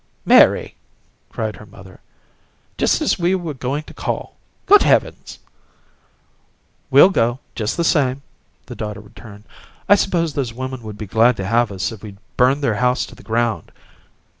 "Mary!" 0.25 0.73
cried 1.29 1.57
her 1.57 1.65
mother. 1.67 1.99
"Just 2.75 3.01
as 3.03 3.19
we 3.19 3.35
were 3.35 3.53
going 3.53 3.83
to 3.83 3.93
call! 3.93 4.35
Good 4.65 4.81
heavens!" 4.81 5.37
"We'll 6.89 7.11
go, 7.11 7.37
just 7.53 7.77
the 7.77 7.83
same," 7.83 8.23
the 8.65 8.73
daughter 8.75 8.99
returned. 8.99 9.43
"I 9.87 9.93
suppose 9.93 10.33
those 10.33 10.53
women 10.55 10.81
would 10.81 10.97
be 10.97 11.05
glad 11.05 11.37
to 11.37 11.45
have 11.45 11.71
us 11.71 11.91
if 11.91 12.01
we'd 12.01 12.17
burned 12.35 12.63
their 12.63 12.77
house 12.81 13.05
to 13.05 13.13
the 13.15 13.21
ground." 13.21 13.71